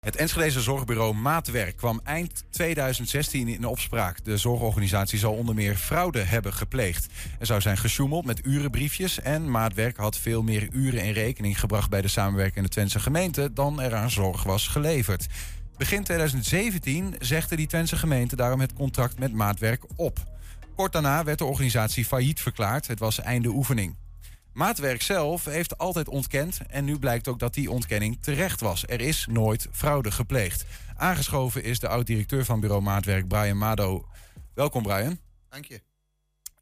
Het 0.00 0.16
Enschedeze 0.16 0.60
zorgbureau 0.60 1.14
Maatwerk 1.14 1.76
kwam 1.76 2.00
eind 2.04 2.44
2016 2.50 3.48
in 3.48 3.64
opspraak. 3.64 4.24
De 4.24 4.36
zorgorganisatie 4.36 5.18
zal 5.18 5.32
onder 5.32 5.54
meer 5.54 5.76
fraude 5.76 6.18
hebben 6.18 6.52
gepleegd. 6.52 7.06
Er 7.38 7.46
zou 7.46 7.60
zijn 7.60 7.76
gesjoemeld 7.76 8.24
met 8.24 8.46
urenbriefjes... 8.46 9.20
en 9.20 9.50
Maatwerk 9.50 9.96
had 9.96 10.16
veel 10.16 10.42
meer 10.42 10.68
uren 10.72 11.04
in 11.04 11.12
rekening 11.12 11.60
gebracht... 11.60 11.90
bij 11.90 12.00
de 12.00 12.08
samenwerkende 12.08 12.68
Twentse 12.68 13.00
gemeente 13.00 13.52
dan 13.52 13.80
er 13.80 13.94
aan 13.94 14.10
zorg 14.10 14.42
was 14.42 14.68
geleverd. 14.68 15.26
Begin 15.76 16.04
2017 16.04 17.14
zegde 17.18 17.56
die 17.56 17.66
Twentse 17.66 17.96
gemeente 17.96 18.36
daarom 18.36 18.60
het 18.60 18.72
contract 18.72 19.18
met 19.18 19.32
Maatwerk 19.32 19.84
op. 19.96 20.18
Kort 20.76 20.92
daarna 20.92 21.24
werd 21.24 21.38
de 21.38 21.44
organisatie 21.44 22.04
failliet 22.04 22.40
verklaard. 22.40 22.86
Het 22.86 22.98
was 22.98 23.20
einde 23.20 23.48
oefening. 23.48 23.96
Maatwerk 24.52 25.02
zelf 25.02 25.44
heeft 25.44 25.78
altijd 25.78 26.08
ontkend 26.08 26.58
en 26.68 26.84
nu 26.84 26.98
blijkt 26.98 27.28
ook 27.28 27.38
dat 27.38 27.54
die 27.54 27.70
ontkenning 27.70 28.22
terecht 28.22 28.60
was. 28.60 28.84
Er 28.86 29.00
is 29.00 29.26
nooit 29.30 29.68
fraude 29.72 30.10
gepleegd. 30.10 30.64
Aangeschoven 30.96 31.62
is 31.62 31.78
de 31.78 31.88
oud-directeur 31.88 32.44
van 32.44 32.60
bureau 32.60 32.82
Maatwerk, 32.82 33.28
Brian 33.28 33.58
Mado. 33.58 34.08
Welkom 34.54 34.82
Brian. 34.82 35.18
Dank 35.48 35.64
je. 35.64 35.82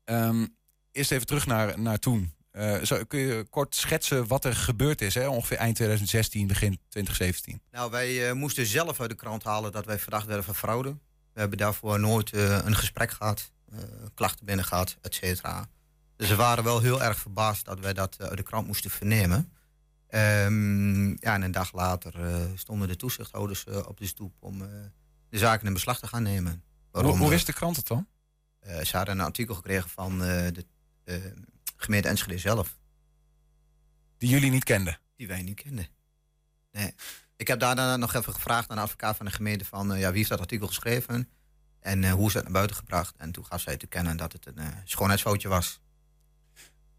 Um, 0.04 0.56
eerst 0.92 1.12
even 1.12 1.26
terug 1.26 1.46
naar, 1.46 1.80
naar 1.80 1.98
toen. 1.98 2.32
Uh, 2.52 2.82
zo, 2.82 3.04
kun 3.04 3.18
je 3.20 3.46
kort 3.50 3.74
schetsen 3.74 4.26
wat 4.26 4.44
er 4.44 4.54
gebeurd 4.54 5.00
is, 5.00 5.14
hè? 5.14 5.28
ongeveer 5.28 5.56
eind 5.56 5.74
2016, 5.74 6.46
begin 6.46 6.80
2017? 6.88 7.60
Nou, 7.70 7.90
wij 7.90 8.28
uh, 8.28 8.32
moesten 8.32 8.66
zelf 8.66 9.00
uit 9.00 9.10
de 9.10 9.16
krant 9.16 9.44
halen 9.44 9.72
dat 9.72 9.84
wij 9.86 9.98
verdacht 9.98 10.26
werden 10.26 10.44
van 10.44 10.54
fraude. 10.54 10.96
We 11.32 11.40
hebben 11.40 11.58
daarvoor 11.58 12.00
nooit 12.00 12.34
uh, 12.34 12.58
een 12.64 12.76
gesprek 12.76 13.10
gehad, 13.10 13.52
klachten 14.14 14.46
binnen 14.46 14.64
gehad, 14.64 14.96
et 15.00 15.14
cetera. 15.14 15.68
Dus 16.18 16.28
ze 16.28 16.36
waren 16.36 16.64
wel 16.64 16.80
heel 16.80 17.02
erg 17.02 17.18
verbaasd 17.18 17.64
dat 17.64 17.80
wij 17.80 17.92
dat 17.92 18.20
uit 18.20 18.36
de 18.36 18.42
krant 18.42 18.66
moesten 18.66 18.90
vernemen. 18.90 19.52
Um, 20.10 21.08
ja, 21.08 21.34
en 21.34 21.42
een 21.42 21.52
dag 21.52 21.72
later 21.72 22.14
stonden 22.54 22.88
de 22.88 22.96
toezichthouders 22.96 23.64
op 23.64 23.98
de 23.98 24.06
stoep 24.06 24.34
om 24.40 24.58
de 25.28 25.38
zaken 25.38 25.66
in 25.66 25.72
beslag 25.72 25.98
te 25.98 26.06
gaan 26.06 26.22
nemen. 26.22 26.62
Waarom, 26.90 27.10
hoe, 27.10 27.20
hoe 27.20 27.30
wist 27.30 27.46
de 27.46 27.52
krant 27.52 27.76
het 27.76 27.86
dan? 27.86 28.06
ze 28.82 28.96
hadden 28.96 29.18
een 29.18 29.24
artikel 29.24 29.54
gekregen 29.54 29.90
van 29.90 30.18
de 30.18 30.66
gemeente 31.76 32.08
Enschede 32.08 32.38
zelf. 32.38 32.76
Die 34.18 34.28
jullie 34.28 34.50
niet 34.50 34.64
kenden? 34.64 35.00
Die 35.16 35.26
wij 35.26 35.42
niet 35.42 35.62
kenden. 35.62 35.88
Nee. 36.72 36.94
Ik 37.38 37.48
heb 37.48 37.60
daarna 37.60 37.96
nog 37.96 38.14
even 38.14 38.32
gevraagd 38.32 38.70
aan 38.70 38.76
de 38.76 38.82
advocaat 38.82 39.16
van 39.16 39.26
de 39.26 39.32
gemeente 39.32 39.64
van 39.64 39.92
uh, 39.92 40.00
ja, 40.00 40.08
wie 40.08 40.16
heeft 40.16 40.28
dat 40.28 40.40
artikel 40.40 40.66
geschreven 40.66 41.28
en 41.80 42.02
uh, 42.02 42.12
hoe 42.12 42.26
is 42.26 42.32
dat 42.32 42.42
naar 42.42 42.52
buiten 42.52 42.76
gebracht. 42.76 43.16
En 43.16 43.32
toen 43.32 43.46
gaf 43.46 43.60
zij 43.60 43.76
te 43.76 43.86
kennen 43.86 44.16
dat 44.16 44.32
het 44.32 44.46
een 44.46 44.58
uh, 44.58 44.66
schoonheidsfoutje 44.84 45.48
was. 45.48 45.80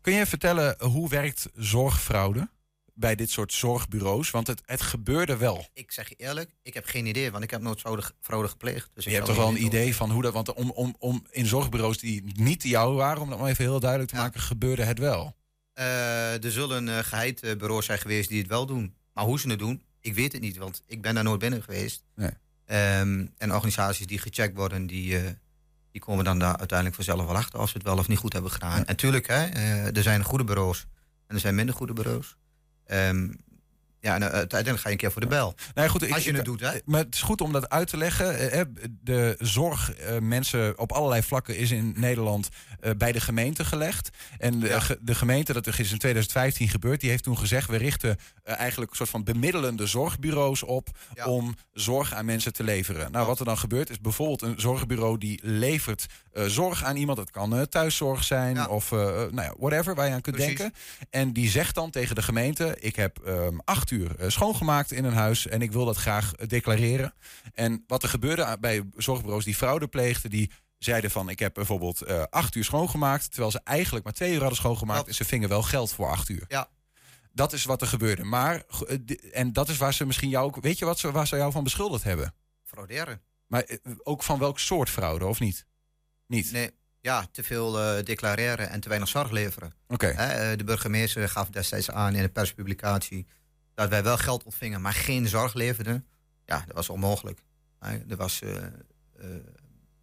Kun 0.09 0.17
je 0.17 0.25
vertellen 0.25 0.75
hoe 0.83 1.09
werkt 1.09 1.49
zorgfraude 1.55 2.49
bij 2.93 3.15
dit 3.15 3.29
soort 3.29 3.53
zorgbureaus? 3.53 4.31
Want 4.31 4.47
het, 4.47 4.61
het 4.65 4.81
gebeurde 4.81 5.37
wel. 5.37 5.67
Ik 5.73 5.91
zeg 5.91 6.09
je 6.09 6.15
eerlijk, 6.15 6.51
ik 6.61 6.73
heb 6.73 6.85
geen 6.85 7.05
idee, 7.05 7.31
want 7.31 7.43
ik 7.43 7.51
heb 7.51 7.61
nooit 7.61 7.79
fraude, 8.21 8.47
gepleegd. 8.47 8.89
Dus 8.93 9.03
je 9.03 9.11
hebt 9.11 9.25
toch 9.25 9.35
wel 9.35 9.47
een 9.47 9.63
idee 9.63 9.95
van 9.95 10.11
hoe 10.11 10.21
dat... 10.21 10.33
Want 10.33 10.53
om, 10.53 10.71
om, 10.71 10.95
om 10.99 11.25
in 11.31 11.45
zorgbureaus 11.45 11.97
die 11.97 12.23
niet 12.35 12.63
jou 12.63 12.95
waren, 12.95 13.21
om 13.21 13.29
dat 13.29 13.39
maar 13.39 13.49
even 13.49 13.63
heel 13.63 13.79
duidelijk 13.79 14.09
te 14.09 14.15
ja. 14.15 14.21
maken, 14.21 14.39
gebeurde 14.39 14.83
het 14.83 14.99
wel. 14.99 15.35
Uh, 15.79 16.43
er 16.43 16.51
zullen 16.51 16.87
uh, 16.87 16.97
geheid 16.97 17.41
bureaus 17.57 17.85
zijn 17.85 17.99
geweest 17.99 18.29
die 18.29 18.39
het 18.39 18.49
wel 18.49 18.65
doen. 18.65 18.95
Maar 19.13 19.25
hoe 19.25 19.39
ze 19.39 19.49
het 19.49 19.59
doen, 19.59 19.83
ik 19.99 20.13
weet 20.13 20.31
het 20.31 20.41
niet, 20.41 20.57
want 20.57 20.81
ik 20.85 21.01
ben 21.01 21.15
daar 21.15 21.23
nooit 21.23 21.39
binnen 21.39 21.63
geweest. 21.63 22.03
Nee. 22.15 22.31
Um, 22.99 23.33
en 23.37 23.53
organisaties 23.53 24.07
die 24.07 24.19
gecheckt 24.19 24.55
worden, 24.55 24.87
die, 24.87 25.17
die 25.91 26.01
komen 26.01 26.25
dan 26.25 26.39
daar 26.39 26.57
uiteindelijk 26.57 26.95
vanzelf 26.95 27.25
wel 27.25 27.35
achter 27.35 27.59
als 27.59 27.71
ze 27.71 27.77
het 27.77 27.85
wel 27.85 27.97
of 27.97 28.07
niet 28.07 28.17
goed 28.17 28.33
hebben 28.33 28.51
gedaan. 28.51 28.79
Ja. 28.79 28.85
En 28.85 28.95
tuurlijk, 28.95 29.27
hè, 29.27 29.43
er 29.91 30.03
zijn 30.03 30.23
goede 30.23 30.43
bureaus 30.43 30.85
en 31.27 31.35
er 31.35 31.41
zijn 31.41 31.55
minder 31.55 31.75
goede 31.75 31.93
bureaus. 31.93 32.35
Um, 32.91 33.37
ja, 34.01 34.15
en 34.15 34.31
uiteindelijk 34.31 34.81
ga 34.81 34.87
je 34.87 34.93
een 34.93 34.99
keer 34.99 35.11
voor 35.11 35.21
de 35.21 35.27
bel. 35.27 35.55
Goed, 35.87 36.11
Als 36.11 36.23
je 36.23 36.33
het 36.33 36.45
doet, 36.45 36.59
hè? 36.59 36.71
Maar 36.85 37.03
het 37.03 37.15
is 37.15 37.21
goed 37.21 37.41
om 37.41 37.51
dat 37.51 37.69
uit 37.69 37.87
te 37.87 37.97
leggen. 37.97 38.37
De 39.01 39.35
zorg 39.39 39.91
mensen 40.19 40.79
op 40.79 40.91
allerlei 40.91 41.23
vlakken 41.23 41.57
is 41.57 41.71
in 41.71 41.93
Nederland 41.97 42.49
bij 42.97 43.11
de 43.11 43.19
gemeente 43.19 43.65
gelegd. 43.65 44.09
En 44.37 44.59
de, 44.59 44.67
ja. 44.67 44.81
de 45.01 45.15
gemeente, 45.15 45.53
dat 45.53 45.67
is 45.67 45.77
in 45.77 45.97
2015 45.97 46.69
gebeurd, 46.69 47.01
die 47.01 47.09
heeft 47.09 47.23
toen 47.23 47.37
gezegd: 47.37 47.69
we 47.69 47.77
richten 47.77 48.17
eigenlijk 48.43 48.91
een 48.91 48.97
soort 48.97 49.09
van 49.09 49.23
bemiddelende 49.23 49.87
zorgbureaus 49.87 50.63
op 50.63 50.89
ja. 51.13 51.25
om 51.25 51.55
zorg 51.73 52.13
aan 52.13 52.25
mensen 52.25 52.53
te 52.53 52.63
leveren. 52.63 53.11
Nou, 53.11 53.27
wat 53.27 53.39
er 53.39 53.45
dan 53.45 53.57
gebeurt, 53.57 53.89
is 53.89 54.01
bijvoorbeeld 54.01 54.41
een 54.41 54.59
zorgbureau 54.59 55.17
die 55.17 55.39
levert 55.43 56.05
zorg 56.33 56.83
aan 56.83 56.95
iemand. 56.95 57.17
Dat 57.17 57.31
kan 57.31 57.67
thuiszorg 57.69 58.23
zijn 58.23 58.67
of 58.67 58.91
nou 58.91 59.41
ja, 59.41 59.53
whatever 59.57 59.95
waar 59.95 60.07
je 60.07 60.13
aan 60.13 60.21
kunt 60.21 60.35
Precies. 60.35 60.57
denken. 60.57 60.79
En 61.09 61.33
die 61.33 61.49
zegt 61.49 61.75
dan 61.75 61.89
tegen 61.89 62.15
de 62.15 62.21
gemeente: 62.21 62.77
ik 62.79 62.95
heb 62.95 63.17
um, 63.27 63.61
acht 63.89 64.01
uur 64.01 64.31
schoongemaakt 64.31 64.91
in 64.91 65.03
een 65.03 65.13
huis 65.13 65.47
en 65.47 65.61
ik 65.61 65.71
wil 65.71 65.85
dat 65.85 65.97
graag 65.97 66.31
declareren. 66.31 67.13
En 67.53 67.83
wat 67.87 68.03
er 68.03 68.09
gebeurde 68.09 68.57
bij 68.59 68.89
zorgbureaus 68.95 69.43
die 69.43 69.55
fraude 69.55 69.87
pleegden, 69.87 70.29
die 70.29 70.51
zeiden 70.77 71.11
van 71.11 71.29
ik 71.29 71.39
heb 71.39 71.53
bijvoorbeeld 71.53 72.07
uh, 72.07 72.23
acht 72.29 72.55
uur 72.55 72.63
schoongemaakt, 72.63 73.29
terwijl 73.29 73.51
ze 73.51 73.61
eigenlijk 73.63 74.05
maar 74.05 74.13
twee 74.13 74.33
uur 74.33 74.39
hadden 74.39 74.57
schoongemaakt 74.57 75.07
en 75.07 75.13
ze 75.13 75.25
vingen 75.25 75.49
wel 75.49 75.63
geld 75.63 75.93
voor 75.93 76.07
acht 76.07 76.29
uur. 76.29 76.45
Ja. 76.47 76.69
Dat 77.33 77.53
is 77.53 77.65
wat 77.65 77.81
er 77.81 77.87
gebeurde. 77.87 78.23
Maar, 78.23 78.63
en 79.31 79.53
dat 79.53 79.69
is 79.69 79.77
waar 79.77 79.93
ze 79.93 80.05
misschien 80.05 80.29
jou 80.29 80.45
ook, 80.45 80.61
weet 80.61 80.79
je 80.79 80.85
wat 80.85 80.99
ze, 80.99 81.11
waar 81.11 81.27
ze 81.27 81.35
jou 81.35 81.51
van 81.51 81.63
beschuldigd 81.63 82.03
hebben? 82.03 82.33
Frauderen. 82.63 83.21
Maar 83.47 83.67
ook 84.03 84.23
van 84.23 84.39
welk 84.39 84.59
soort 84.59 84.89
fraude, 84.89 85.25
of 85.25 85.39
niet? 85.39 85.65
Niet? 86.27 86.51
Nee, 86.51 86.71
ja, 87.01 87.27
te 87.31 87.43
veel 87.43 87.97
uh, 87.97 88.03
declareren 88.03 88.69
en 88.69 88.79
te 88.79 88.89
weinig 88.89 89.09
zorg 89.09 89.31
leveren. 89.31 89.73
Oké. 89.87 90.09
Okay. 90.09 90.51
Uh, 90.51 90.57
de 90.57 90.63
burgemeester 90.63 91.29
gaf 91.29 91.49
destijds 91.49 91.91
aan 91.91 92.15
in 92.15 92.21
de 92.21 92.29
perspublicatie 92.29 93.27
dat 93.79 93.89
wij 93.89 94.03
wel 94.03 94.17
geld 94.17 94.43
ontvingen, 94.43 94.81
maar 94.81 94.93
geen 94.93 95.27
zorg 95.27 95.53
leverden. 95.53 96.05
Ja, 96.45 96.63
dat 96.65 96.75
was 96.75 96.89
onmogelijk. 96.89 97.39
Er 97.79 98.15
was 98.15 98.41
uh, 98.41 98.55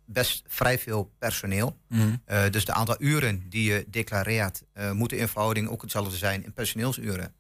best 0.04 0.42
vrij 0.46 0.78
veel 0.78 1.12
personeel. 1.18 1.78
Mm. 1.88 2.22
Uh, 2.26 2.50
dus 2.50 2.64
de 2.64 2.72
aantal 2.72 2.96
uren 2.98 3.48
die 3.48 3.72
je 3.72 3.84
declareert, 3.88 4.62
moeten 4.92 5.18
in 5.18 5.28
verhouding 5.28 5.68
ook 5.68 5.82
hetzelfde 5.82 6.16
zijn 6.16 6.44
in 6.44 6.52
personeelsuren. 6.52 7.34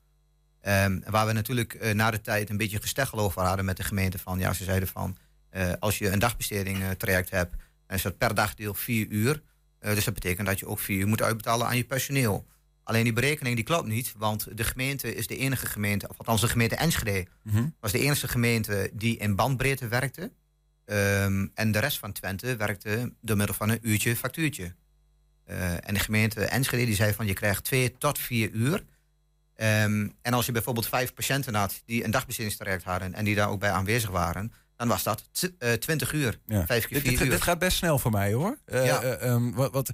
Um, 0.62 1.02
waar 1.06 1.26
we 1.26 1.32
natuurlijk 1.32 1.94
na 1.94 2.10
de 2.10 2.20
tijd 2.20 2.50
een 2.50 2.56
beetje 2.56 2.80
gesteggel 2.80 3.18
over 3.18 3.42
hadden 3.42 3.64
met 3.64 3.76
de 3.76 3.84
gemeente 3.84 4.18
van, 4.18 4.38
ja, 4.38 4.52
ze 4.52 4.64
zeiden 4.64 4.88
van, 4.88 5.16
als 5.78 5.98
je 5.98 6.10
een 6.10 6.18
dagbesteding 6.18 6.84
traject 6.96 7.30
hebt, 7.30 7.56
dan 7.86 7.96
is 7.96 8.02
dat 8.02 8.18
per 8.18 8.34
dagdeel 8.34 8.74
vier 8.74 9.06
uur. 9.08 9.42
dus 9.78 10.04
dat 10.04 10.14
betekent 10.14 10.46
dat 10.46 10.58
je 10.58 10.66
ook 10.66 10.78
vier 10.78 10.98
uur 10.98 11.06
moet 11.06 11.22
uitbetalen 11.22 11.66
aan 11.66 11.76
je 11.76 11.84
personeel. 11.84 12.46
Alleen 12.86 13.04
die 13.04 13.12
berekening 13.12 13.56
die 13.56 13.64
klopt 13.64 13.86
niet, 13.88 14.14
want 14.16 14.56
de 14.56 14.64
gemeente 14.64 15.14
is 15.14 15.26
de 15.26 15.36
enige 15.36 15.66
gemeente, 15.66 16.08
of 16.08 16.18
althans 16.18 16.40
de 16.40 16.48
gemeente 16.48 16.76
Enschede, 16.76 17.26
mm 17.42 17.52
-hmm. 17.52 17.74
was 17.80 17.92
de 17.92 17.98
enige 17.98 18.28
gemeente 18.28 18.90
die 18.92 19.16
in 19.16 19.34
bandbreedte 19.34 19.88
werkte. 19.88 20.32
Um, 20.84 21.50
en 21.54 21.72
de 21.72 21.78
rest 21.78 21.98
van 21.98 22.12
Twente 22.12 22.56
werkte 22.56 23.12
door 23.20 23.36
middel 23.36 23.54
van 23.54 23.68
een 23.68 23.78
uurtje 23.82 24.16
factuurtje. 24.16 24.74
Uh, 25.46 25.72
en 25.72 25.94
de 25.94 26.00
gemeente 26.00 26.44
Enschede 26.44 26.84
die 26.84 26.94
zei 26.94 27.12
van 27.12 27.26
je 27.26 27.32
krijgt 27.32 27.64
twee 27.64 27.98
tot 27.98 28.18
vier 28.18 28.50
uur. 28.50 28.84
Um, 29.56 30.12
en 30.22 30.32
als 30.32 30.46
je 30.46 30.52
bijvoorbeeld 30.52 30.88
vijf 30.88 31.14
patiënten 31.14 31.54
had 31.54 31.82
die 31.84 32.04
een 32.04 32.10
dagbestedingstraject 32.10 32.84
hadden 32.84 33.14
en 33.14 33.24
die 33.24 33.34
daar 33.34 33.48
ook 33.48 33.60
bij 33.60 33.70
aanwezig 33.70 34.10
waren, 34.10 34.52
dan 34.76 34.88
was 34.88 35.02
dat 35.02 35.24
uh, 35.58 35.72
20 35.72 36.12
uur. 36.12 36.38
Ja. 36.46 36.66
Vijf 36.66 36.86
keer 36.86 37.00
vier 37.00 37.10
dit, 37.10 37.20
uur. 37.20 37.30
Dit 37.30 37.42
gaat 37.42 37.58
best 37.58 37.76
snel 37.76 37.98
voor 37.98 38.10
mij 38.10 38.32
hoor. 38.32 38.58
Uh, 38.66 38.86
ja. 38.86 39.20
um, 39.22 39.54
wat, 39.54 39.72
wat, 39.72 39.90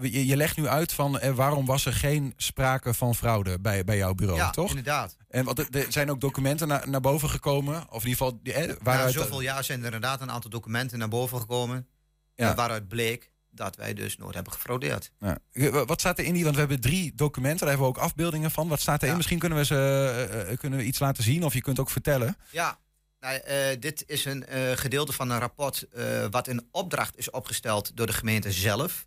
je, 0.00 0.26
je, 0.26 0.36
legt 0.36 0.56
nu 0.56 0.68
uit 0.68 0.92
van 0.92 1.20
waarom 1.34 1.66
was 1.66 1.86
er 1.86 1.92
geen 1.92 2.34
sprake 2.36 2.94
van 2.94 3.14
fraude 3.14 3.60
bij, 3.60 3.84
bij 3.84 3.96
jouw 3.96 4.14
bureau, 4.14 4.38
ja, 4.38 4.50
toch? 4.50 4.68
inderdaad. 4.68 5.16
En 5.28 5.44
wat, 5.44 5.58
er 5.58 5.86
zijn 5.88 6.10
ook 6.10 6.20
documenten 6.20 6.68
naar, 6.68 6.88
naar 6.88 7.00
boven 7.00 7.30
gekomen? 7.30 7.86
Of 7.90 8.02
in 8.02 8.08
ieder 8.08 8.26
geval... 8.26 8.40
Eh, 8.42 8.74
waaruit... 8.82 9.14
Na 9.14 9.20
zoveel 9.20 9.40
jaar 9.40 9.64
zijn 9.64 9.78
er 9.78 9.84
inderdaad 9.84 10.20
een 10.20 10.30
aantal 10.30 10.50
documenten 10.50 10.98
naar 10.98 11.08
boven 11.08 11.40
gekomen. 11.40 11.86
Ja. 12.34 12.54
waaruit 12.54 12.88
bleek 12.88 13.30
dat 13.50 13.76
wij 13.76 13.94
dus 13.94 14.16
nooit 14.16 14.34
hebben 14.34 14.52
gefraudeerd. 14.52 15.12
Ja. 15.18 15.38
Wat 15.84 16.00
staat 16.00 16.18
er 16.18 16.24
in 16.24 16.32
die? 16.32 16.42
Want 16.42 16.54
we 16.54 16.60
hebben 16.60 16.80
drie 16.80 17.14
documenten, 17.14 17.58
daar 17.58 17.68
hebben 17.68 17.86
we 17.86 17.92
ook 17.92 18.02
afbeeldingen 18.02 18.50
van. 18.50 18.68
Wat 18.68 18.80
staat 18.80 18.96
erin? 18.96 19.10
Ja. 19.10 19.16
Misschien 19.16 19.38
kunnen 19.38 19.58
we, 19.58 19.64
ze, 19.64 20.56
kunnen 20.58 20.78
we 20.78 20.84
iets 20.84 20.98
laten 20.98 21.22
zien 21.22 21.44
of 21.44 21.54
je 21.54 21.60
kunt 21.60 21.78
ook 21.78 21.90
vertellen. 21.90 22.36
Ja, 22.50 22.78
nou, 23.20 23.40
uh, 23.48 23.80
dit 23.80 24.04
is 24.06 24.24
een 24.24 24.44
uh, 24.48 24.72
gedeelte 24.72 25.12
van 25.12 25.30
een 25.30 25.38
rapport 25.38 25.86
uh, 25.92 26.26
wat 26.30 26.48
in 26.48 26.68
opdracht 26.70 27.16
is 27.16 27.30
opgesteld 27.30 27.96
door 27.96 28.06
de 28.06 28.12
gemeente 28.12 28.52
zelf. 28.52 29.06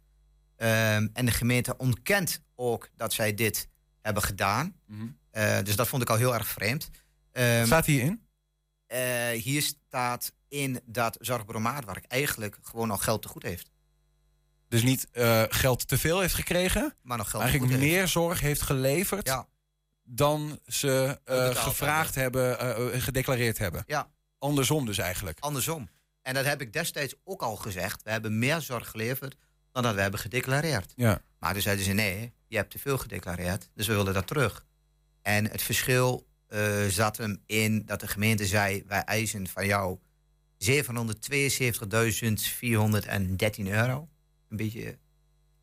Um, 0.57 1.09
en 1.13 1.25
de 1.25 1.31
gemeente 1.31 1.77
ontkent 1.77 2.41
ook 2.55 2.89
dat 2.95 3.13
zij 3.13 3.33
dit 3.33 3.67
hebben 4.01 4.23
gedaan. 4.23 4.75
Mm 4.85 5.17
-hmm. 5.31 5.63
dus 5.63 5.75
dat 5.75 5.87
vond 5.87 6.01
ik 6.01 6.09
al 6.09 6.15
heel 6.15 6.33
erg 6.33 6.47
vreemd. 6.47 6.89
Um, 7.31 7.65
staat 7.65 7.85
hierin? 7.85 8.21
hier 9.33 9.61
staat 9.61 10.33
in 10.47 10.79
dat 10.85 11.17
Zorgbureau 11.19 11.63
Maatwerk 11.63 12.05
eigenlijk 12.05 12.57
gewoon 12.61 12.91
al 12.91 12.97
geld 12.97 13.21
te 13.21 13.27
goed 13.27 13.43
heeft. 13.43 13.71
Dus 14.67 14.83
niet 14.83 15.07
geld 15.49 15.87
te 15.87 15.97
veel 15.97 16.19
heeft 16.19 16.33
gekregen, 16.33 16.95
maar 17.01 17.17
nog 17.17 17.29
geld 17.29 17.43
eigenlijk 17.43 17.73
te 17.73 17.77
goed 17.77 17.87
meer 17.87 17.99
heeft. 17.99 18.11
zorg 18.11 18.39
heeft 18.39 18.61
geleverd. 18.61 19.27
Ja 19.27 19.47
dan 20.03 20.59
ze 20.65 21.19
uh, 21.25 21.55
gevraagd 21.55 22.15
hebben, 22.15 22.57
hebben 22.57 22.95
uh, 22.95 23.01
gedeclareerd 23.01 23.57
hebben. 23.57 23.83
Ja. 23.87 24.11
Andersom 24.37 24.85
dus 24.85 24.97
eigenlijk. 24.97 25.39
Andersom. 25.39 25.89
En 26.21 26.33
dat 26.33 26.45
heb 26.45 26.61
ik 26.61 26.73
destijds 26.73 27.15
ook 27.23 27.41
al 27.41 27.55
gezegd. 27.55 28.03
We 28.03 28.11
hebben 28.11 28.39
meer 28.39 28.61
zorg 28.61 28.89
geleverd 28.89 29.35
dan 29.71 29.83
dat 29.83 29.95
we 29.95 30.01
hebben 30.01 30.19
gedeclareerd. 30.19 30.93
Ja. 30.95 31.21
Maar 31.39 31.53
toen 31.53 31.61
zeiden 31.61 31.85
ze 31.85 31.91
nee, 31.91 32.33
je 32.47 32.55
hebt 32.55 32.71
te 32.71 32.79
veel 32.79 32.97
gedeclareerd, 32.97 33.69
dus 33.73 33.87
we 33.87 33.93
willen 33.93 34.13
dat 34.13 34.27
terug. 34.27 34.65
En 35.21 35.49
het 35.49 35.61
verschil 35.61 36.27
uh, 36.49 36.85
zat 36.85 37.17
hem 37.17 37.41
in 37.45 37.85
dat 37.85 37.99
de 37.99 38.07
gemeente 38.07 38.45
zei: 38.45 38.83
wij 38.87 39.03
eisen 39.03 39.47
van 39.47 39.65
jou 39.65 39.99
772.413 40.57 40.69
euro. 43.65 44.09
Een 44.49 44.57
beetje 44.57 44.97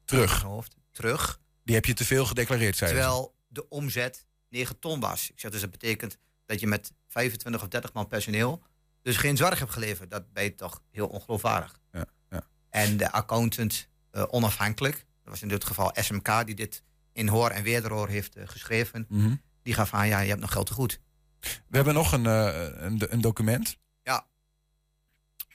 terug. 0.05 0.43
Hoofd. 0.43 0.77
Terug. 0.91 1.41
Die 1.65 1.75
heb 1.75 1.85
je 1.85 1.95
te 1.95 2.05
veel 2.05 2.27
gedeclareerd, 2.27 2.77
zei 2.77 2.91
Terwijl 2.91 3.35
de 3.49 3.69
omzet 3.69 4.27
9 4.51 4.79
ton 4.79 5.01
was. 5.01 5.31
Ik 5.31 5.41
zeg 5.41 5.51
dus 5.51 5.61
dat 5.61 5.71
betekent 5.71 6.17
dat 6.47 6.61
je 6.61 6.67
met 6.67 6.93
25 7.09 7.63
of 7.63 7.69
30 7.69 7.93
man 7.93 8.07
personeel 8.07 8.63
dus 9.03 9.17
geen 9.17 9.37
zorg 9.37 9.59
hebt 9.59 9.73
geleverd. 9.73 10.11
Dat 10.11 10.33
ben 10.33 10.45
je 10.45 10.55
toch 10.55 10.83
heel 10.91 11.07
ongeloofwaardig. 11.09 11.81
Ja, 11.93 12.05
ja. 12.31 12.47
En 12.71 12.97
de 12.97 13.13
accountant 13.13 13.89
uh, 14.13 14.25
onafhankelijk, 14.31 14.95
dat 14.95 15.33
was 15.33 15.43
in 15.43 15.49
dit 15.49 15.65
geval 15.65 15.91
SMK 15.95 16.47
die 16.47 16.55
dit 16.55 16.83
in 17.13 17.29
hoor 17.29 17.51
en 17.51 17.63
wederhoor 17.63 18.09
heeft 18.09 18.37
uh, 18.37 18.49
geschreven, 18.49 19.07
Mhm. 19.09 19.35
die 19.63 19.75
gaf 19.75 19.95
aan, 19.95 20.09
ja, 20.09 20.21
je 20.21 20.29
hebt 20.29 20.41
nog 20.41 20.53
geld 20.53 20.67
te 20.67 20.73
goed. 20.73 21.01
We 21.41 21.77
hebben 21.77 21.95
nog 21.95 22.13
een, 22.13 22.25
uh, 22.25 22.65
een, 22.83 23.13
een, 23.13 23.21
document. 23.21 23.77
Ja. 24.03 24.27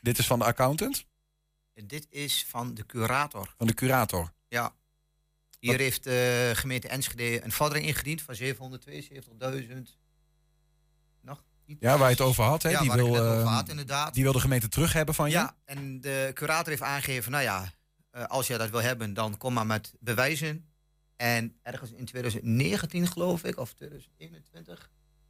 Dit 0.02 0.18
is 0.18 0.28
van 0.28 0.40
de 0.40 0.46
accountant? 0.46 1.06
Dit 1.74 2.08
is 2.10 2.46
van 2.48 2.74
de 2.74 2.86
curator. 2.86 3.54
Van 3.58 3.68
de 3.68 3.74
curator? 3.74 4.32
Ja. 4.48 4.76
Hier 5.60 5.80
heeft 5.80 6.04
de 6.04 6.52
gemeente 6.56 6.88
Enschede 6.88 7.44
een 7.44 7.52
vordering 7.52 7.86
ingediend 7.86 8.22
van 8.22 8.36
772.000. 8.36 8.46
Nog? 11.22 11.44
Iets? 11.66 11.82
Ja, 11.82 11.98
waar 11.98 12.10
je 12.10 12.16
het 12.16 12.26
over 12.26 12.44
had. 12.44 12.64
Hè? 12.64 12.70
Ja, 12.70 12.80
die, 12.80 12.92
wil, 12.92 13.08
over 13.08 13.40
uh, 13.40 13.56
had, 13.56 13.70
inderdaad. 13.70 14.14
die 14.14 14.24
wil 14.24 14.34
de 14.34 14.40
gemeente 14.40 14.70
terug 14.70 14.94
hebben 14.94 15.16
van 15.16 15.30
je? 15.30 15.36
Ja, 15.36 15.56
en 15.66 16.02
de 16.02 16.32
curator 16.34 16.70
heeft 16.70 16.82
aangegeven, 16.82 17.32
nou 17.32 17.44
ja, 17.44 17.74
uh, 18.12 18.26
als 18.26 18.48
jij 18.48 18.58
dat 18.58 18.70
wil 18.70 18.82
hebben, 18.82 19.14
dan 19.14 19.38
kom 19.38 19.54
maar 19.54 19.66
met 19.66 19.94
bewijzen. 20.00 20.70
En 21.16 21.60
ergens 21.64 21.92
in 21.92 22.06
2019, 22.06 23.08
geloof 23.08 23.44
ik, 23.44 23.58
of 23.58 23.74
2021, 23.74 24.90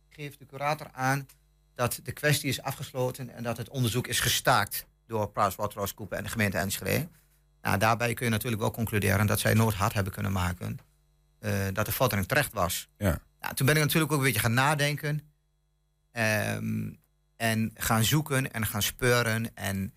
geeft 0.10 0.40
de 0.40 0.46
curator 0.46 0.92
aan 0.92 1.28
dat 1.76 2.00
de 2.04 2.12
kwestie 2.12 2.50
is 2.50 2.62
afgesloten 2.62 3.30
en 3.30 3.44
dat 3.44 3.58
het 3.58 3.70
onderzoek 3.70 4.08
is 4.08 4.20
gestaakt 4.20 4.86
door 5.08 5.32
PricewaterhouseCoopers 5.32 6.20
en 6.20 6.26
de 6.26 6.32
gemeente 6.32 6.58
Enschede. 6.58 7.08
Nou, 7.66 7.78
daarbij 7.78 8.14
kun 8.14 8.26
je 8.26 8.32
natuurlijk 8.32 8.62
wel 8.62 8.72
concluderen 8.72 9.28
dat 9.28 9.40
zij 9.40 9.54
nooit 9.54 9.76
hard 9.76 9.94
hebben 9.94 10.14
kunnen 10.14 10.32
maken 10.32 10.80
uh, 11.40 11.52
dat 11.74 11.86
de 11.86 11.92
vordering 11.92 12.28
terecht 12.28 12.54
was. 12.54 12.88
Ja. 12.98 13.20
Nou, 13.40 13.54
toen 13.54 13.66
ben 13.66 13.76
ik 13.76 13.82
natuurlijk 13.82 14.12
ook 14.12 14.18
een 14.18 14.24
beetje 14.24 14.40
gaan 14.40 14.54
nadenken 14.54 15.34
um, 16.12 17.00
en 17.36 17.72
gaan 17.74 18.04
zoeken 18.04 18.52
en 18.52 18.66
gaan 18.66 18.82
speuren. 18.82 19.56
En 19.56 19.94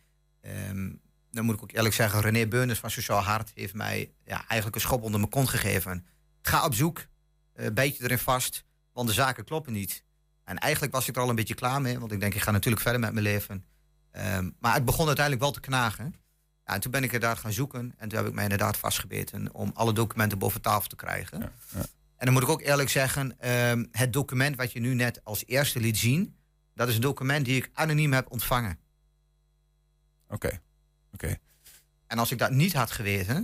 um, 0.70 1.00
dan 1.30 1.44
moet 1.44 1.54
ik 1.54 1.62
ook 1.62 1.72
eerlijk 1.72 1.94
zeggen, 1.94 2.20
René 2.20 2.46
Beuners 2.46 2.78
van 2.78 2.90
Sociaal 2.90 3.22
Hart 3.22 3.50
heeft 3.54 3.74
mij 3.74 4.12
ja, 4.24 4.44
eigenlijk 4.46 4.74
een 4.74 4.80
schop 4.80 5.02
onder 5.02 5.20
mijn 5.20 5.32
kont 5.32 5.48
gegeven. 5.48 6.06
Ga 6.42 6.64
op 6.64 6.74
zoek, 6.74 7.06
uh, 7.56 7.66
bijt 7.72 7.96
je 7.96 8.04
erin 8.04 8.18
vast, 8.18 8.64
want 8.92 9.08
de 9.08 9.14
zaken 9.14 9.44
kloppen 9.44 9.72
niet. 9.72 10.04
En 10.44 10.58
eigenlijk 10.58 10.92
was 10.92 11.08
ik 11.08 11.16
er 11.16 11.22
al 11.22 11.28
een 11.28 11.34
beetje 11.34 11.54
klaar 11.54 11.80
mee, 11.80 11.98
want 11.98 12.12
ik 12.12 12.20
denk, 12.20 12.34
ik 12.34 12.42
ga 12.42 12.50
natuurlijk 12.50 12.82
verder 12.82 13.00
met 13.00 13.12
mijn 13.12 13.24
leven. 13.24 13.64
Um, 14.12 14.56
maar 14.58 14.74
het 14.74 14.84
begon 14.84 15.06
uiteindelijk 15.06 15.44
wel 15.44 15.52
te 15.52 15.60
knagen. 15.60 16.14
Ja, 16.68 16.74
en 16.74 16.80
toen 16.80 16.90
ben 16.90 17.02
ik 17.02 17.12
er 17.12 17.20
daar 17.20 17.36
gaan 17.36 17.52
zoeken 17.52 17.94
en 17.96 18.08
toen 18.08 18.18
heb 18.18 18.26
ik 18.26 18.34
mij 18.34 18.42
inderdaad 18.42 18.76
vastgebeten 18.76 19.54
om 19.54 19.70
alle 19.74 19.92
documenten 19.92 20.38
boven 20.38 20.60
tafel 20.60 20.88
te 20.88 20.96
krijgen. 20.96 21.40
Ja, 21.40 21.52
ja. 21.74 21.80
En 22.16 22.24
dan 22.24 22.32
moet 22.32 22.42
ik 22.42 22.48
ook 22.48 22.62
eerlijk 22.62 22.88
zeggen, 22.88 23.50
um, 23.50 23.88
het 23.92 24.12
document 24.12 24.56
wat 24.56 24.72
je 24.72 24.80
nu 24.80 24.94
net 24.94 25.20
als 25.24 25.46
eerste 25.46 25.80
liet 25.80 25.98
zien, 25.98 26.36
dat 26.74 26.88
is 26.88 26.94
een 26.94 27.00
document 27.00 27.44
die 27.44 27.56
ik 27.56 27.70
anoniem 27.72 28.12
heb 28.12 28.30
ontvangen. 28.30 28.78
Oké, 30.24 30.34
okay. 30.34 30.50
oké. 30.50 31.24
Okay. 31.24 31.38
En 32.06 32.18
als 32.18 32.30
ik 32.30 32.38
dat 32.38 32.50
niet 32.50 32.72
had 32.72 32.90
geweten, 32.90 33.34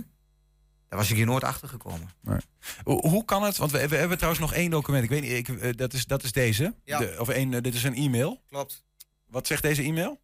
dan 0.87 0.99
was 0.99 1.09
ik 1.09 1.15
hier 1.15 1.25
nooit 1.25 1.43
achter 1.43 1.67
gekomen. 1.67 2.09
Nee. 2.19 2.39
Hoe, 2.83 3.25
kan 3.25 3.43
het? 3.43 3.57
Want 3.57 3.71
we, 3.71 3.87
we, 3.87 3.95
hebben 3.95 4.17
trouwens 4.17 4.43
nog 4.43 4.53
één 4.53 4.69
document. 4.69 5.03
Ik 5.03 5.09
weet 5.09 5.21
niet, 5.21 5.31
ik, 5.31 5.47
uh, 5.47 5.73
dat, 5.75 5.93
is, 5.93 6.05
dat 6.05 6.23
is 6.23 6.31
deze. 6.31 6.75
Ja. 6.83 6.97
De, 6.99 7.15
of 7.19 7.29
één, 7.29 7.51
uh, 7.51 7.61
dit 7.61 7.73
is 7.73 7.83
een 7.83 7.95
e-mail. 7.95 8.43
Klopt. 8.47 8.83
Wat 9.25 9.47
zegt 9.47 9.61
deze 9.61 9.83
e-mail? 9.83 10.21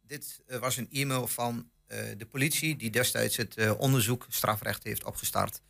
Dit 0.00 0.40
uh, 0.46 0.58
was 0.58 0.76
een 0.76 0.90
e-mail 0.90 1.26
van 1.26 1.70
de 1.88 2.26
politie 2.30 2.76
die 2.76 2.90
destijds 2.90 3.36
het 3.36 3.56
uh, 3.56 3.72
onderzoek 3.78 4.26
strafrecht 4.28 4.84
heeft 4.84 5.04
opgestart. 5.04 5.60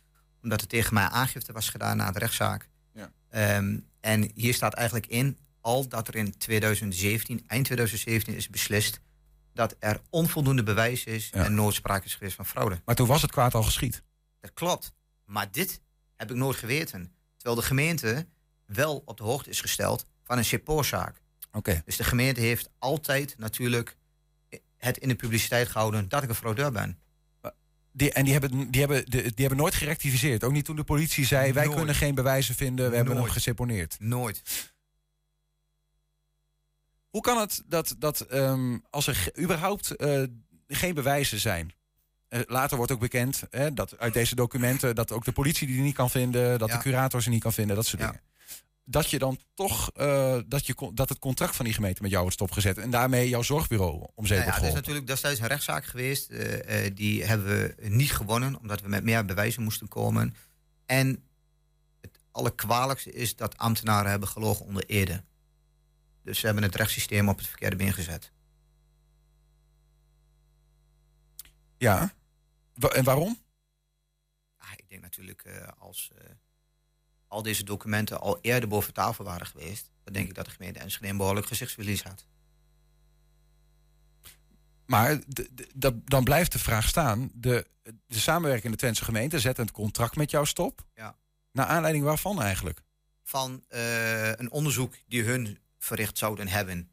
Omdat 0.43 0.61
er 0.61 0.67
tegen 0.67 0.93
mij 0.93 1.03
aangifte 1.03 1.51
was 1.51 1.69
gedaan 1.69 1.97
na 1.97 2.11
de 2.11 2.19
rechtszaak. 2.19 2.69
Ja. 2.93 3.11
Um, 3.57 3.87
en 3.99 4.31
hier 4.35 4.53
staat 4.53 4.73
eigenlijk 4.73 5.07
in 5.07 5.37
al 5.61 5.87
dat 5.87 6.07
er 6.07 6.15
in 6.15 6.37
2017, 6.37 7.43
eind 7.47 7.65
2017 7.65 8.35
is 8.35 8.49
beslist 8.49 8.99
dat 9.53 9.75
er 9.79 10.01
onvoldoende 10.09 10.63
bewijs 10.63 11.03
is 11.03 11.29
Ja. 11.33 11.43
en 11.45 11.53
nooit 11.53 11.75
sprake 11.75 12.05
is 12.05 12.15
geweest 12.15 12.35
van 12.35 12.45
fraude. 12.45 12.81
Maar 12.85 12.95
toen 12.95 13.07
was 13.07 13.21
het 13.21 13.31
kwaad 13.31 13.53
al 13.53 13.63
geschied. 13.63 14.03
Dat 14.39 14.53
klopt. 14.53 14.93
Maar 15.25 15.51
dit 15.51 15.81
heb 16.15 16.31
ik 16.31 16.37
nooit 16.37 16.57
geweten. 16.57 17.11
Terwijl 17.37 17.59
de 17.59 17.65
gemeente 17.67 18.27
wel 18.65 19.01
op 19.05 19.17
de 19.17 19.23
hoogte 19.23 19.49
is 19.49 19.61
gesteld 19.61 20.05
van 20.23 20.37
een 20.37 20.45
CEPOR-zaak. 20.45 21.21
Oké. 21.51 21.81
Dus 21.85 21.97
de 21.97 22.03
gemeente 22.03 22.41
heeft 22.41 22.69
altijd 22.79 23.37
natuurlijk 23.37 23.97
het 24.79 24.97
in 24.97 25.07
de 25.07 25.15
publiciteit 25.15 25.67
gehouden 25.67 26.09
dat 26.09 26.23
ik 26.23 26.29
een 26.29 26.35
fraudeur 26.35 26.71
ben. 26.71 26.99
Die, 27.91 28.13
en 28.13 28.23
die 28.23 28.33
hebben, 28.33 28.71
die, 28.71 28.79
hebben, 28.81 29.05
die, 29.05 29.21
hebben 29.35 29.57
nooit 29.57 29.73
gerectificeerd. 29.73 30.43
Ook 30.43 30.51
niet 30.51 30.65
toen 30.65 30.75
de 30.75 30.83
politie 30.83 31.25
zei: 31.25 31.53
wij 31.53 31.63
Nooit. 31.63 31.77
kunnen 31.77 31.95
geen 31.95 32.15
bewijzen 32.15 32.55
vinden, 32.55 32.89
we 32.89 32.95
hebben 32.95 33.15
hem 33.17 33.25
geseponeerd. 33.25 33.95
Nooit. 33.99 34.41
Hoe 37.09 37.21
kan 37.21 37.37
het 37.37 37.63
dat, 37.65 37.95
dat 37.97 38.21
ehm, 38.21 38.77
als 38.89 39.07
er 39.07 39.31
überhaupt 39.39 39.95
eh, 39.95 40.23
geen 40.67 40.93
bewijzen 40.93 41.39
zijn? 41.39 41.73
Eh, 42.27 42.39
later 42.45 42.77
wordt 42.77 42.91
ook 42.91 42.99
bekend 42.99 43.43
hè, 43.49 43.73
dat 43.73 43.97
uit 43.99 44.13
deze 44.13 44.35
documenten 44.35 44.95
dat 44.95 45.11
ook 45.11 45.25
de 45.25 45.31
politie 45.31 45.67
die 45.67 45.81
niet 45.81 45.95
kan 45.95 46.09
vinden, 46.09 46.59
dat 46.59 46.69
Ja. 46.69 46.75
de 46.75 46.81
curator 46.81 47.21
ze 47.21 47.29
niet 47.29 47.41
kan 47.41 47.53
vinden, 47.53 47.75
dat 47.75 47.85
soort 47.85 48.01
Ja. 48.01 48.07
dingen. 48.07 48.23
Dat 48.91 49.09
je 49.09 49.19
dan 49.19 49.39
toch 49.53 49.91
eh, 49.91 50.39
dat, 50.45 50.65
je, 50.65 50.91
dat 50.93 51.09
het 51.09 51.19
contract 51.19 51.55
van 51.55 51.65
die 51.65 51.73
gemeente 51.73 52.01
met 52.01 52.09
jou 52.09 52.21
wordt 52.21 52.37
stopgezet 52.37 52.77
en 52.77 52.89
daarmee 52.89 53.29
jouw 53.29 53.41
zorgbureau 53.41 54.07
om 54.15 54.25
zeep 54.25 54.37
Nou 54.37 54.51
ja, 54.51 54.57
er 54.57 54.67
is 54.67 54.73
natuurlijk 54.73 55.07
destijds 55.07 55.39
een 55.39 55.47
rechtszaak 55.47 55.85
geweest. 55.85 56.29
eh, 56.29 56.85
eh, 56.85 56.95
die 56.95 57.25
hebben 57.25 57.45
we 57.47 57.87
niet 57.87 58.11
gewonnen, 58.11 58.59
omdat 58.59 58.81
we 58.81 58.87
met 58.87 59.03
meer 59.03 59.25
bewijzen 59.25 59.63
moesten 59.63 59.87
komen. 59.87 60.35
En 60.85 61.23
het 62.01 62.19
allerkwalijkste 62.31 63.11
is 63.11 63.35
dat 63.35 63.57
ambtenaren 63.57 64.09
hebben 64.09 64.29
gelogen 64.29 64.65
onder 64.65 64.85
ede. 64.85 65.23
Dus 66.23 66.39
ze 66.39 66.45
hebben 66.45 66.63
het 66.63 66.75
rechtssysteem 66.75 67.29
op 67.29 67.37
het 67.37 67.47
verkeerde 67.47 67.75
been 67.75 67.93
gezet. 67.93 68.31
Ja. 71.77 72.13
En 72.93 73.03
waarom? 73.03 73.39
Ah, 74.57 74.71
ik 74.75 74.89
denk 74.89 75.01
natuurlijk 75.01 75.73
als 75.77 76.11
al 77.29 77.41
deze 77.41 77.63
documenten 77.63 78.21
al 78.21 78.39
eerder 78.41 78.69
boven 78.69 78.93
tafel 78.93 79.23
waren 79.23 79.47
geweest... 79.47 79.91
dan 80.03 80.13
denk 80.13 80.27
ik 80.27 80.35
dat 80.35 80.45
de 80.45 80.51
gemeente 80.51 80.79
Enschede 80.79 81.07
een 81.07 81.17
behoorlijk 81.17 81.47
gezichtsverlies 81.47 82.03
had. 82.03 82.25
Maar 84.85 85.19
dan 86.03 86.23
blijft 86.23 86.51
de 86.51 86.59
vraag 86.59 86.87
staan. 86.87 87.29
De, 87.33 87.67
de 88.07 88.19
samenwerkende 88.19 88.77
Twentse 88.77 89.03
gemeente 89.03 89.39
zet 89.39 89.57
een 89.57 89.71
contract 89.71 90.15
met 90.15 90.31
jou 90.31 90.45
stop. 90.45 90.85
Ja. 90.93 91.15
Naar 91.51 91.65
aanleiding 91.65 92.03
waarvan 92.03 92.41
eigenlijk? 92.41 92.81
Van 93.23 93.63
eh, 93.67 94.29
een 94.29 94.51
onderzoek 94.51 94.95
die 95.07 95.23
hun 95.23 95.59
verricht 95.77 96.17
zouden 96.17 96.47
hebben. 96.47 96.91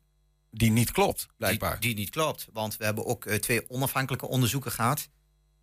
Die 0.51 0.71
niet 0.71 0.91
klopt, 0.91 1.27
blijkbaar. 1.37 1.81
Die, 1.81 1.95
die 1.95 1.99
niet 2.05 2.11
klopt. 2.11 2.49
Want 2.53 2.77
we 2.77 2.85
hebben 2.85 3.07
ook 3.07 3.27
eh, 3.27 3.39
twee 3.39 3.71
onafhankelijke 3.71 4.27
onderzoeken 4.27 4.73
gehad. 4.73 5.09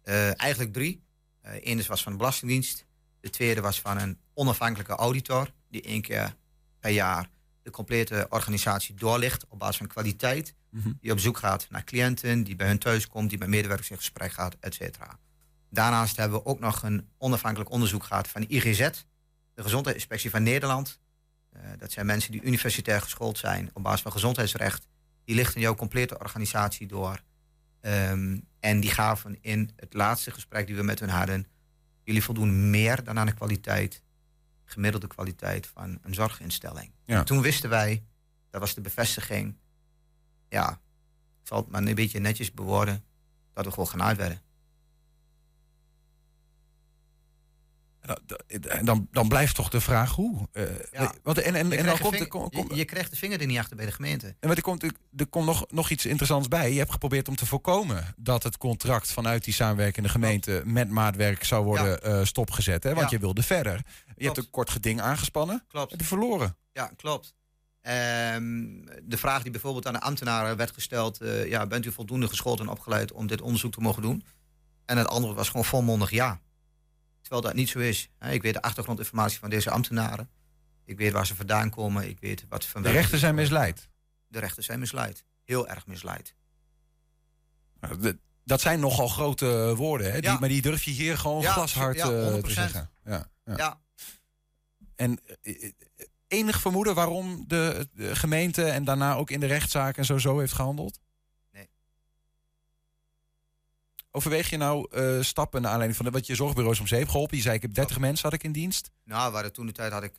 Eh, 0.01 0.41
eigenlijk 0.41 0.73
drie. 0.73 1.03
Eén 1.41 1.85
was 1.87 2.03
van 2.03 2.11
de 2.11 2.17
Belastingdienst. 2.17 2.85
De 3.23 3.29
tweede 3.29 3.61
was 3.61 3.81
van 3.81 3.97
een 3.97 4.17
onafhankelijke 4.33 4.93
auditor. 4.93 5.51
Die 5.69 5.81
één 5.81 6.01
keer 6.01 6.35
per 6.79 6.91
jaar 6.91 7.29
de 7.61 7.69
complete 7.69 8.25
organisatie 8.29 8.95
doorlicht 8.95 9.47
op 9.47 9.59
basis 9.59 9.77
van 9.77 9.87
kwaliteit. 9.87 10.55
Mhm. 10.69 10.91
Die 10.99 11.11
op 11.11 11.19
zoek 11.19 11.37
gaat 11.37 11.67
naar 11.69 11.83
cliënten, 11.83 12.43
die 12.43 12.55
bij 12.55 12.67
hun 12.67 12.79
thuis 12.79 13.07
komt, 13.07 13.29
die 13.29 13.37
met 13.37 13.47
medewerkers 13.47 13.89
in 13.89 13.97
gesprek 13.97 14.31
gaat, 14.31 14.55
et 14.59 14.73
cetera. 14.73 15.19
Daarnaast 15.69 16.17
hebben 16.17 16.37
we 16.37 16.45
ook 16.45 16.59
nog 16.59 16.83
een 16.83 17.09
onafhankelijk 17.17 17.71
onderzoek 17.71 18.03
gehad 18.03 18.27
van 18.27 18.41
de 18.41 18.47
IGZ, 18.47 18.89
de 19.53 19.63
Gezondheidsinspectie 19.63 20.29
van 20.29 20.43
Nederland. 20.43 20.99
Eh, 21.49 21.61
dat 21.77 21.91
zijn 21.91 22.05
mensen 22.05 22.31
die 22.31 22.41
universitair 22.41 23.01
geschoold 23.01 23.37
zijn 23.37 23.69
op 23.73 23.83
basis 23.83 24.01
van 24.01 24.11
gezondheidsrecht. 24.11 24.87
Die 25.25 25.35
lichten 25.35 25.61
jouw 25.61 25.75
complete 25.75 26.19
organisatie 26.19 26.87
door. 26.87 27.21
Ehm, 27.81 28.39
en 28.59 28.79
die 28.79 28.91
gaven 28.91 29.37
in 29.41 29.71
het 29.75 29.93
laatste 29.93 30.31
gesprek 30.31 30.67
die 30.67 30.75
we 30.75 30.83
met 30.83 30.99
hun 30.99 31.09
hadden... 31.09 31.47
jullie 32.03 32.23
voldoen 32.23 32.69
meer 32.69 33.03
dan 33.03 33.19
aan 33.19 33.25
de 33.25 33.33
kwaliteit, 33.33 34.01
gemiddelde 34.63 35.07
kwaliteit 35.07 35.67
van 35.67 35.99
een 36.01 36.13
zorginstelling. 36.13 36.91
Ja. 37.05 37.17
En 37.17 37.25
toen 37.25 37.41
wisten 37.41 37.69
wij, 37.69 38.03
dat 38.49 38.61
was 38.61 38.73
de 38.73 38.81
bevestiging... 38.81 39.57
ja, 40.49 40.79
het 41.43 41.67
maar 41.67 41.83
een 41.83 41.95
beetje 41.95 42.19
netjes 42.19 42.51
bewoorden... 42.51 43.03
dat 43.53 43.65
we 43.65 43.71
gewoon 43.71 43.87
genaaid 43.87 44.17
werden. 44.17 44.41
En 48.67 48.85
dan- 48.85 49.07
dan, 49.11 49.27
blijft 49.27 49.55
toch 49.55 49.69
de 49.69 49.81
vraag 49.81 50.11
hoe. 50.11 50.47
Eh, 50.51 50.63
Ja. 50.91 51.13
want, 51.23 51.37
en, 51.37 51.55
en, 51.55 51.69
Je 51.69 51.75
en 51.77 51.85
dan 51.85 51.95
krijgt 51.95 51.97
de 51.97 52.01
komt 52.03 52.13
er, 52.13 52.19
ving- 52.19 52.29
kom- 52.29 52.49
kom- 52.49 52.67
je, 52.69 52.75
je 52.75 52.85
krijgt 52.85 53.09
de 53.11 53.15
vinger 53.17 53.39
er 53.41 53.45
niet 53.47 53.57
achter 53.57 53.75
bij 53.75 53.85
de 53.85 53.91
gemeente. 53.91 54.35
en 54.39 54.49
er 54.49 54.61
komt, 54.61 54.83
er 55.15 55.27
komt 55.29 55.45
nog, 55.45 55.65
nog 55.69 55.89
iets 55.89 56.05
interessants 56.05 56.47
bij. 56.47 56.71
Je 56.71 56.77
hebt 56.77 56.91
geprobeerd 56.91 57.27
om 57.27 57.35
te 57.35 57.45
voorkomen 57.45 58.13
dat 58.17 58.43
het 58.43 58.57
contract 58.57 59.11
vanuit 59.11 59.43
die 59.43 59.53
samenwerkende 59.53 60.09
gemeente 60.09 60.61
met 60.65 60.89
maatwerk 60.89 61.43
zou 61.43 61.65
worden 61.65 62.01
eh, 62.03 62.25
stopgezet. 62.25 62.83
Hè? 62.83 62.89
Want 62.93 63.09
Ja. 63.09 63.15
je 63.15 63.19
wilde 63.19 63.43
verder. 63.43 63.81
Je 64.15 64.25
hebt 64.25 64.37
een 64.37 64.49
kort 64.49 64.69
geding 64.69 65.01
aangespannen. 65.01 65.63
Klopt. 65.67 65.91
Heb 65.91 65.99
je 65.99 66.05
verloren. 66.05 66.57
Ja, 66.71 66.91
klopt. 66.95 67.33
Ehm, 67.81 68.41
de 69.03 69.17
vraag 69.17 69.41
die 69.41 69.51
bijvoorbeeld 69.51 69.87
aan 69.87 69.93
de 69.93 70.01
ambtenaren 70.01 70.57
werd 70.57 70.71
gesteld: 70.71 71.21
uh, 71.21 71.47
ja, 71.49 71.67
bent 71.67 71.85
u 71.85 71.91
voldoende 71.91 72.27
geschoold 72.27 72.59
en 72.59 72.67
opgeleid 72.69 73.11
om 73.11 73.27
dit 73.27 73.41
onderzoek 73.41 73.71
te 73.71 73.79
mogen 73.81 74.01
doen? 74.01 74.23
En 74.85 74.97
het 74.97 75.07
antwoord 75.07 75.35
was 75.35 75.47
gewoon 75.47 75.65
volmondig 75.65 76.09
ja. 76.11 76.39
Terwijl 77.23 77.41
dat 77.41 77.53
niet 77.53 77.69
zo 77.69 77.79
is. 77.79 78.09
Ik 78.29 78.41
weet 78.41 78.53
de 78.53 78.61
achtergrondinformatie 78.61 79.39
van 79.39 79.49
deze 79.49 79.69
ambtenaren. 79.69 80.29
Ik 80.85 80.97
weet 80.97 81.11
waar 81.11 81.25
ze 81.25 81.35
vandaan 81.35 81.69
komen. 81.69 82.09
Ik 82.09 82.19
weet 82.19 82.45
wat 82.49 82.65
van 82.65 82.81
de 82.81 82.91
rechten 82.91 83.19
zijn 83.19 83.35
misleid. 83.35 83.89
De 84.27 84.39
rechten 84.39 84.63
zijn 84.63 84.79
misleid. 84.79 85.25
Heel 85.43 85.67
erg 85.67 85.87
misleid. 85.87 86.35
Nou, 87.79 88.17
dat 88.43 88.61
zijn 88.61 88.79
nogal 88.79 89.07
grote 89.07 89.73
woorden, 89.75 90.11
hè? 90.11 90.19
Die, 90.19 90.39
maar 90.39 90.49
die 90.49 90.61
durf 90.61 90.83
je 90.83 90.91
hier 90.91 91.17
gewoon 91.17 91.43
glashard 91.43 91.97
ja, 91.97 92.11
uh, 92.11 92.35
te 92.35 92.51
zeggen. 92.51 92.89
Ja, 93.03 93.27
ja. 93.45 93.81
En 94.95 95.19
uh, 95.43 95.71
enig 96.27 96.61
vermoeden 96.61 96.95
waarom 96.95 97.43
de, 97.47 97.89
de, 97.93 98.15
gemeente 98.15 98.65
en 98.65 98.83
daarna 98.83 99.15
ook 99.15 99.29
in 99.29 99.39
de 99.39 99.45
rechtszaak 99.45 99.97
en 99.97 100.05
zo 100.05 100.17
zo 100.17 100.39
heeft 100.39 100.53
gehandeld? 100.53 100.99
Nee. 101.51 101.69
Overweeg 104.15 104.49
je 104.49 104.57
nou 104.57 104.87
uh, 104.91 105.21
stappen 105.21 105.61
naar 105.61 105.71
aanleiding 105.71 106.03
van 106.03 106.11
wat 106.11 106.27
je 106.27 106.35
zorgbureaus 106.35 106.79
om 106.79 106.87
zeep 106.87 107.09
geholpen? 107.09 107.37
Je 107.37 107.43
zei 107.43 107.55
ik 107.55 107.61
heb 107.61 107.73
30 107.73 107.99
mensen 107.99 108.23
had 108.23 108.33
ik 108.33 108.43
in 108.43 108.51
dienst. 108.51 108.91
Nou, 109.03 109.31
waar 109.31 109.51
toen 109.51 109.65
de 109.65 109.71
tijd 109.71 109.91
had 109.91 110.03
ik 110.03 110.13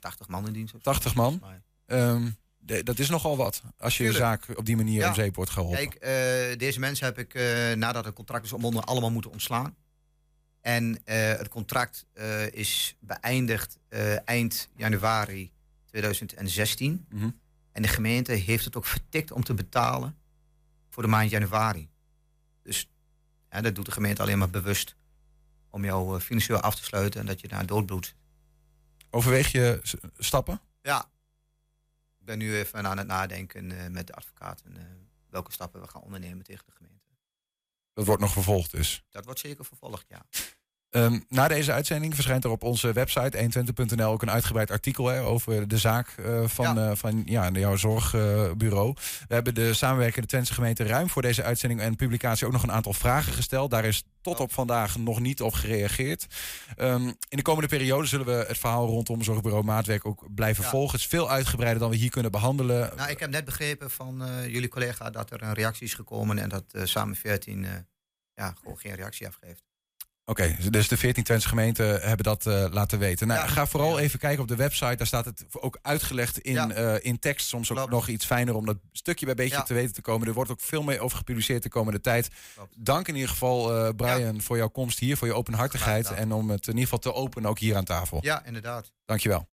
80 0.00 0.28
man 0.28 0.46
in 0.46 0.52
dienst. 0.52 0.74
80 0.82 1.14
man. 1.14 1.42
Um, 1.86 2.36
dat 2.82 2.98
is 2.98 3.08
nogal 3.08 3.36
wat. 3.36 3.62
Als 3.78 3.96
je 3.96 4.02
Tuurlijk. 4.02 4.24
zaak 4.24 4.58
op 4.58 4.66
die 4.66 4.76
manier 4.76 5.00
ja. 5.00 5.08
om 5.08 5.14
zeep 5.14 5.34
wordt 5.34 5.50
geholpen. 5.50 5.88
Kijk, 5.88 5.94
uh, 5.94 6.58
deze 6.58 6.80
mensen 6.80 7.06
heb 7.06 7.18
ik 7.18 7.34
uh, 7.34 7.72
nadat 7.72 8.04
het 8.04 8.14
contract 8.14 8.44
is 8.44 8.52
omwonden 8.52 8.84
allemaal 8.84 9.10
moeten 9.10 9.30
ontslaan. 9.30 9.76
En 10.60 10.84
uh, 10.84 10.98
het 11.14 11.48
contract 11.48 12.06
is 12.50 12.96
beëindigd 13.00 13.78
eind 14.24 14.68
januari 14.76 15.52
2016. 15.86 17.06
Mm 17.08 17.20
-hmm. 17.20 17.40
En 17.72 17.82
de 17.82 17.88
gemeente 17.88 18.32
heeft 18.32 18.64
het 18.64 18.76
ook 18.76 18.86
vertikt 18.86 19.32
om 19.32 19.44
te 19.44 19.54
betalen 19.54 20.16
voor 20.88 21.02
de 21.02 21.08
maand 21.08 21.30
januari. 21.30 21.88
Dus 22.62 22.88
ja, 23.50 23.60
dat 23.60 23.74
doet 23.74 23.84
de 23.84 23.90
gemeente 23.90 24.22
alleen 24.22 24.38
maar 24.38 24.50
bewust 24.50 24.96
om 25.70 25.84
jou 25.84 26.20
financieel 26.20 26.60
af 26.60 26.74
te 26.74 26.84
sluiten 26.84 27.20
en 27.20 27.26
dat 27.26 27.40
je 27.40 27.48
daar 27.48 27.66
doodbloedt. 27.66 28.14
Overweeg 29.10 29.52
je 29.52 29.80
stappen? 30.18 30.60
Ja, 30.82 31.10
ben 32.18 32.38
nu 32.38 32.56
even 32.56 32.86
aan 32.86 32.98
het 32.98 33.06
nadenken 33.06 33.70
uh, 33.70 33.86
met 33.86 34.06
de 34.06 34.12
advocaten 34.12 34.76
uh, 34.76 34.82
welke 35.30 35.52
stappen 35.52 35.80
we 35.80 35.88
gaan 35.88 36.02
ondernemen 36.02 36.44
tegen 36.44 36.64
de 36.66 36.72
gemeente. 36.72 37.06
Dat 37.92 38.06
wordt 38.06 38.22
nog 38.22 38.32
vervolgd 38.32 38.70
dus? 38.70 39.04
Dat 39.10 39.24
wordt 39.24 39.40
zeker 39.40 39.64
vervolgd, 39.64 40.06
ja. 40.08 40.26
Um, 40.90 41.24
na 41.28 41.48
deze 41.48 41.72
uitzending 41.72 42.14
verschijnt 42.14 42.44
er 42.44 42.50
op 42.50 42.62
onze 42.62 42.92
website 42.92 43.38
120.nl 43.38 44.10
ook 44.10 44.22
een 44.22 44.30
uitgebreid 44.30 44.70
artikel 44.70 45.06
hè, 45.06 45.22
over 45.22 45.68
de 45.68 45.78
zaak 45.78 46.14
uh, 46.20 46.46
van, 46.46 46.74
ja. 46.74 46.90
Uh, 46.90 46.96
van 46.96 47.22
ja, 47.26 47.50
jouw 47.50 47.76
zorgbureau. 47.76 48.88
Uh, 48.88 48.94
we 49.28 49.34
hebben 49.34 49.54
de 49.54 49.74
samenwerkende 49.74 50.26
Twentse 50.26 50.54
gemeente 50.54 50.84
ruim 50.84 51.08
voor 51.08 51.22
deze 51.22 51.42
uitzending 51.42 51.80
en 51.80 51.96
publicatie 51.96 52.46
ook 52.46 52.52
nog 52.52 52.62
een 52.62 52.72
aantal 52.72 52.92
vragen 52.92 53.32
gesteld. 53.32 53.70
Daar 53.70 53.84
is 53.84 54.02
tot 54.20 54.40
op 54.40 54.52
vandaag 54.52 54.98
nog 54.98 55.20
niet 55.20 55.42
op 55.42 55.52
gereageerd. 55.52 56.26
Um, 56.78 57.06
in 57.28 57.36
de 57.36 57.42
komende 57.42 57.68
periode 57.68 58.06
zullen 58.06 58.26
we 58.26 58.44
het 58.48 58.58
verhaal 58.58 58.86
rondom 58.86 59.22
zorgbureau 59.22 59.64
Maatwerk 59.64 60.06
ook 60.06 60.34
blijven 60.34 60.64
ja. 60.64 60.70
volgen. 60.70 60.92
Het 60.92 61.00
is 61.00 61.06
veel 61.06 61.30
uitgebreider 61.30 61.80
dan 61.80 61.90
we 61.90 61.96
hier 61.96 62.10
kunnen 62.10 62.30
behandelen. 62.30 62.92
Nou, 62.96 63.10
ik 63.10 63.18
heb 63.18 63.30
net 63.30 63.44
begrepen 63.44 63.90
van 63.90 64.22
uh, 64.22 64.46
jullie 64.46 64.68
collega 64.68 65.10
dat 65.10 65.30
er 65.30 65.42
een 65.42 65.54
reactie 65.54 65.86
is 65.86 65.94
gekomen 65.94 66.38
en 66.38 66.48
dat 66.48 66.64
samen 66.82 67.16
14 67.16 67.66
ja, 68.34 68.54
gewoon 68.60 68.78
geen 68.78 68.94
reactie 68.94 69.26
afgeeft. 69.26 69.67
Oké, 70.28 70.42
okay, 70.42 70.70
dus 70.70 70.88
de 70.88 70.96
14 70.96 71.24
Twentse 71.24 71.48
gemeenten 71.48 72.00
hebben 72.00 72.24
dat 72.24 72.46
uh, 72.46 72.64
laten 72.70 72.98
weten. 72.98 73.26
Nou, 73.26 73.40
ja, 73.40 73.46
ga 73.46 73.66
vooral 73.66 73.96
ja. 73.96 74.02
even 74.02 74.18
kijken 74.18 74.42
op 74.42 74.48
de 74.48 74.56
website. 74.56 74.96
Daar 74.96 75.06
staat 75.06 75.24
het 75.24 75.44
ook 75.50 75.78
uitgelegd 75.82 76.38
in, 76.38 76.52
ja. 76.52 76.78
uh, 76.78 76.94
in 77.00 77.18
tekst. 77.18 77.48
Soms 77.48 77.70
ook 77.70 77.76
Klopt. 77.76 77.92
nog 77.92 78.08
iets 78.08 78.26
fijner 78.26 78.54
om 78.54 78.66
dat 78.66 78.76
stukje 78.92 79.26
bij 79.26 79.34
beetje 79.34 79.62
te 79.62 79.74
weten 79.74 79.94
te 79.94 80.00
komen. 80.00 80.28
Er 80.28 80.34
wordt 80.34 80.50
ook 80.50 80.60
veel 80.60 80.82
meer 80.82 81.00
over 81.00 81.16
gepubliceerd 81.18 81.62
de 81.62 81.68
komende 81.68 82.00
tijd. 82.00 82.28
Klopt. 82.54 82.74
Dank 82.76 83.08
in 83.08 83.14
ieder 83.14 83.30
geval, 83.30 83.86
uh, 83.86 83.88
Brian, 83.96 84.40
voor 84.40 84.56
jouw 84.56 84.68
komst 84.68 84.98
hier, 84.98 85.16
voor 85.16 85.26
je 85.26 85.34
openhartigheid. 85.34 86.12
En 86.12 86.32
om 86.32 86.50
het 86.50 86.66
in 86.66 86.72
ieder 86.72 86.84
geval 86.84 86.98
te 86.98 87.14
openen 87.14 87.50
ook 87.50 87.58
hier 87.58 87.76
aan 87.76 87.84
tafel. 87.84 88.18
Ja, 88.22 88.44
inderdaad. 88.44 88.92
Dankjewel. 89.04 89.48